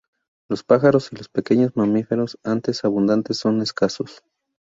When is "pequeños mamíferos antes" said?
1.29-2.83